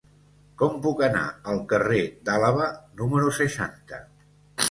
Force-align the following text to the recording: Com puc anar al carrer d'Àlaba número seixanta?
Com 0.61 0.77
puc 0.85 1.01
anar 1.07 1.25
al 1.51 1.59
carrer 1.73 2.01
d'Àlaba 2.29 2.71
número 3.03 3.31
seixanta? 3.43 4.01